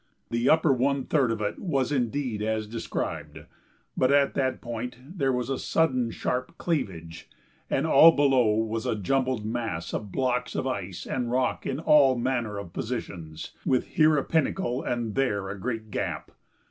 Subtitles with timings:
[0.31, 3.41] The upper one third of it was indeed as described,
[3.95, 7.29] but at that point there was a sudden sharp cleavage,
[7.69, 12.15] and all below was a jumbled mass of blocks of ice and rock in all
[12.17, 16.31] manner of positions, with here a pinnacle and there a great gap.